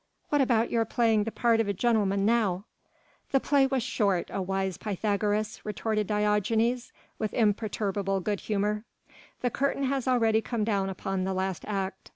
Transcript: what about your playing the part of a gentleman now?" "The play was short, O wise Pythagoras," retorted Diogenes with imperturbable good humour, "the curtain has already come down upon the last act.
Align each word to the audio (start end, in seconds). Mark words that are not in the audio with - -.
what 0.29 0.41
about 0.41 0.71
your 0.71 0.83
playing 0.83 1.25
the 1.25 1.31
part 1.31 1.59
of 1.59 1.67
a 1.67 1.73
gentleman 1.73 2.25
now?" 2.25 2.65
"The 3.31 3.39
play 3.39 3.67
was 3.67 3.83
short, 3.83 4.31
O 4.33 4.41
wise 4.41 4.79
Pythagoras," 4.79 5.63
retorted 5.63 6.07
Diogenes 6.07 6.91
with 7.19 7.35
imperturbable 7.35 8.19
good 8.21 8.39
humour, 8.39 8.83
"the 9.41 9.51
curtain 9.51 9.83
has 9.83 10.07
already 10.07 10.41
come 10.41 10.63
down 10.63 10.89
upon 10.89 11.23
the 11.23 11.35
last 11.35 11.65
act. 11.67 12.09